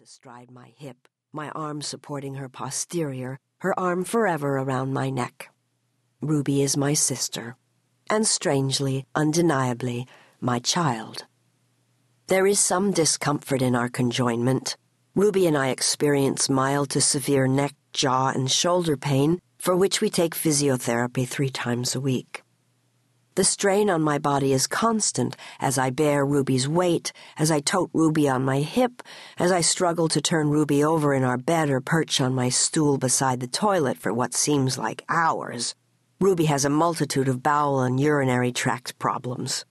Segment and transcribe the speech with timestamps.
[0.00, 5.50] astride my hip, my arm supporting her posterior, her arm forever around my neck.
[6.20, 7.56] Ruby is my sister,
[8.08, 10.06] and strangely, undeniably,
[10.40, 11.24] my child.
[12.28, 14.76] There is some discomfort in our conjoinment.
[15.14, 20.10] Ruby and I experience mild to severe neck, jaw, and shoulder pain, for which we
[20.10, 22.42] take physiotherapy three times a week.
[23.38, 27.88] The strain on my body is constant as I bear Ruby's weight, as I tote
[27.92, 29.00] Ruby on my hip,
[29.38, 32.98] as I struggle to turn Ruby over in our bed or perch on my stool
[32.98, 35.76] beside the toilet for what seems like hours.
[36.20, 39.64] Ruby has a multitude of bowel and urinary tract problems.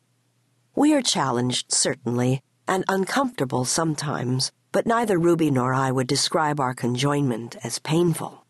[0.74, 2.40] We are challenged, certainly,
[2.70, 8.46] and uncomfortable sometimes, but neither Ruby nor I would describe our conjoinment as painful.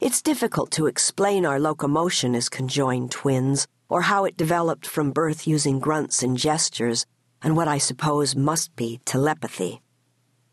[0.00, 5.46] It's difficult to explain our locomotion as conjoined twins or how it developed from birth
[5.46, 7.06] using grunts and gestures,
[7.42, 9.80] and what I suppose must be telepathy.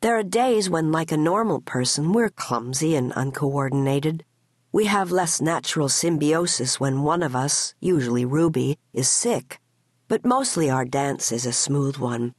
[0.02, 4.26] There are days when, like a normal person, we're clumsy and uncoordinated.
[4.72, 9.60] We have less natural symbiosis when one of us, usually Ruby, is sick,
[10.08, 12.34] but mostly our dance is a smooth one.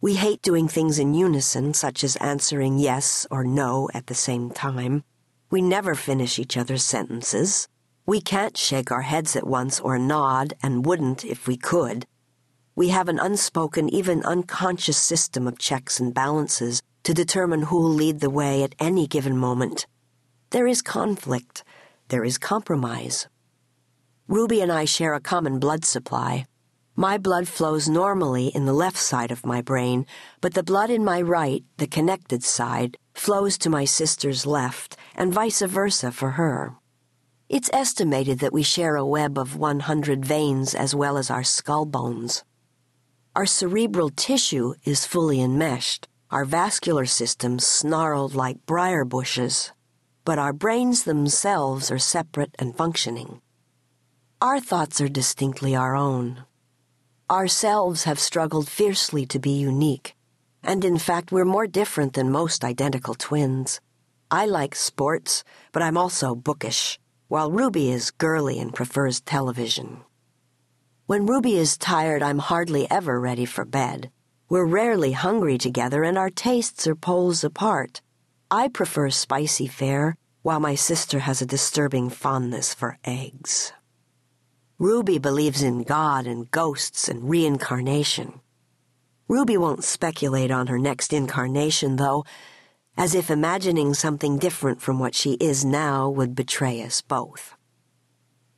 [0.00, 4.50] We hate doing things in unison, such as answering yes or no at the same
[4.50, 5.02] time.
[5.50, 7.68] We never finish each other's sentences.
[8.06, 12.04] We can't shake our heads at once or nod, and wouldn't if we could.
[12.76, 18.20] We have an unspoken, even unconscious system of checks and balances to determine who'll lead
[18.20, 19.86] the way at any given moment.
[20.50, 21.64] There is conflict.
[22.08, 23.26] There is compromise.
[24.28, 26.44] Ruby and I share a common blood supply.
[26.96, 30.04] My blood flows normally in the left side of my brain,
[30.42, 35.32] but the blood in my right, the connected side, flows to my sister's left, and
[35.32, 36.76] vice versa for her.
[37.50, 41.84] It's estimated that we share a web of 100 veins as well as our skull
[41.84, 42.42] bones.
[43.36, 49.72] Our cerebral tissue is fully enmeshed, our vascular systems snarled like briar bushes,
[50.24, 53.42] but our brains themselves are separate and functioning.
[54.40, 56.44] Our thoughts are distinctly our own.
[57.30, 60.16] Ourselves have struggled fiercely to be unique,
[60.62, 63.82] and in fact, we're more different than most identical twins.
[64.30, 66.98] I like sports, but I'm also bookish
[67.34, 70.04] while Ruby is girly and prefers television.
[71.06, 74.12] When Ruby is tired, I'm hardly ever ready for bed.
[74.48, 78.00] We're rarely hungry together, and our tastes are poles apart.
[78.52, 83.72] I prefer spicy fare, while my sister has a disturbing fondness for eggs.
[84.78, 88.42] Ruby believes in God and ghosts and reincarnation.
[89.26, 92.24] Ruby won't speculate on her next incarnation, though,
[92.96, 97.54] as if imagining something different from what she is now would betray us both.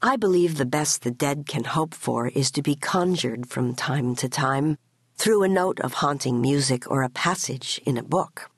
[0.02, 4.14] I believe the best the dead can hope for is to be conjured from time
[4.16, 4.76] to time
[5.16, 8.50] through a note of haunting music or a passage in a book.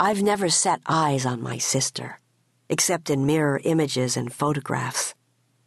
[0.00, 2.18] I've never set eyes on my sister,
[2.68, 5.14] except in mirror images and photographs,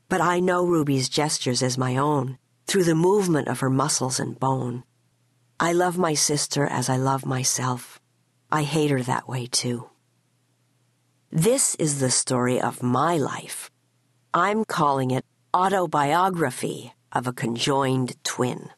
[0.09, 2.37] but I know Ruby's gestures as my own
[2.67, 4.83] through the movement of her muscles and bone.
[5.57, 8.01] I love my sister as I love myself
[8.55, 9.89] I hate her that way too.
[11.29, 13.69] This is the story of my life.
[14.33, 18.69] I'm calling it Autobiography of a Conjoined Twin.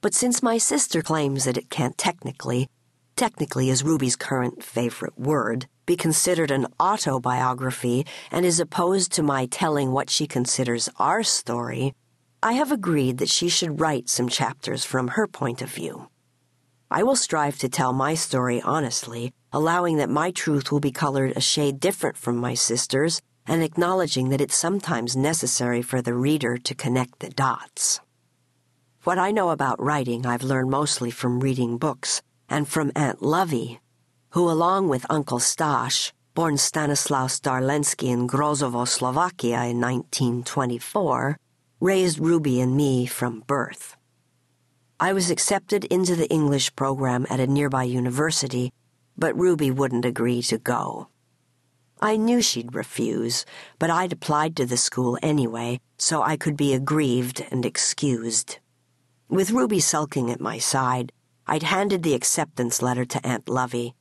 [0.00, 2.68] But since my sister claims that it can't technically,
[3.16, 9.46] technically is Ruby's current favorite word, be considered an autobiography and is opposed to my
[9.46, 11.94] telling what she considers our story,
[12.44, 16.10] I have agreed that she should write some chapters from her point of view.
[16.90, 21.34] I will strive to tell my story honestly, allowing that my truth will be colored
[21.36, 26.56] a shade different from my sister's, and acknowledging that it's sometimes necessary for the reader
[26.56, 28.00] to connect the dots.
[29.04, 33.80] What I know about writing I've learned mostly from reading books, and from Aunt Lovey,
[34.30, 41.36] who, along with Uncle Stash, born Stanislaus Darlensky in Grozovo, Slovakia in 1924,
[41.80, 43.94] raised Ruby and me from birth.
[45.00, 48.72] I was accepted into the English program at a nearby university,
[49.16, 51.06] but Ruby wouldn't agree to go.
[52.00, 53.44] I knew she'd refuse,
[53.78, 58.58] but I'd applied to the school anyway, so I could be aggrieved and excused.
[59.28, 61.12] With Ruby sulking at my side,
[61.46, 63.94] I'd handed the acceptance letter to Aunt Lovey.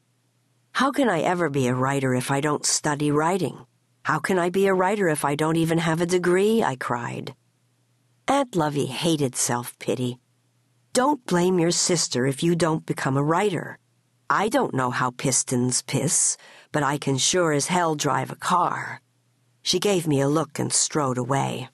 [0.72, 3.68] How can I ever be a writer if I don't study writing?
[4.01, 6.63] How can I be a writer if I don't even have a degree?
[6.63, 7.36] I cried.
[8.27, 10.18] Aunt Lovey hated self pity.
[10.98, 13.78] Don't blame your sister if you don't become a writer.
[14.32, 16.38] I don't know how pistons piss,
[16.72, 19.00] but I can sure as hell drive a car.
[19.62, 21.70] She gave me a look and strode away.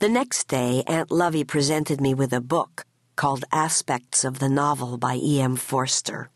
[0.00, 2.84] The next day, Aunt Lovey presented me with a book
[3.16, 5.56] called Aspects of the Novel by E.M.
[5.56, 6.28] Forster.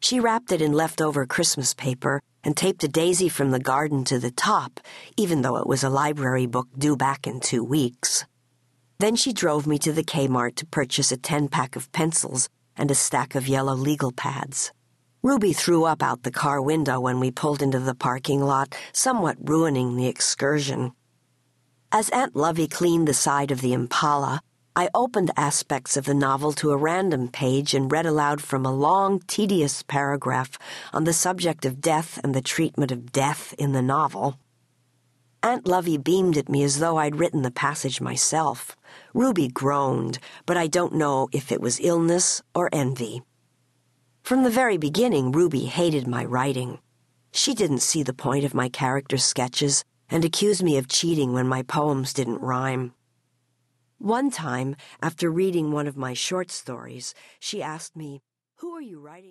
[0.00, 4.18] She wrapped it in leftover Christmas paper and taped a daisy from the garden to
[4.18, 4.80] the top,
[5.16, 8.24] even though it was a library book due back in two weeks.
[9.00, 12.90] Then she drove me to the Kmart to purchase a 10 pack of pencils and
[12.90, 14.72] a stack of yellow legal pads.
[15.22, 19.36] Ruby threw up out the car window when we pulled into the parking lot, somewhat
[19.40, 20.92] ruining the excursion.
[21.92, 24.40] As Aunt Lovey cleaned the side of the Impala,
[24.74, 28.74] I opened aspects of the novel to a random page and read aloud from a
[28.74, 30.58] long, tedious paragraph
[30.92, 34.38] on the subject of death and the treatment of death in the novel.
[35.42, 38.76] Aunt Lovey beamed at me as though I'd written the passage myself.
[39.14, 43.22] Ruby groaned, but I don't know if it was illness or envy.
[44.24, 46.80] From the very beginning, Ruby hated my writing.
[47.30, 51.46] She didn't see the point of my character sketches and accused me of cheating when
[51.46, 52.92] my poems didn't rhyme.
[53.98, 58.22] One time, after reading one of my short stories, she asked me,
[58.56, 59.26] Who are you writing?